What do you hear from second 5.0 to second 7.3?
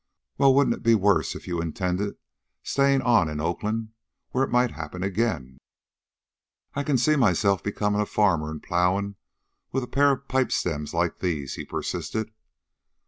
again?" "I can see